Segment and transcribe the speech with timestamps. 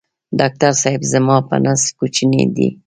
[0.39, 2.67] ډاکټر صېبې زما په نس کوچینی دی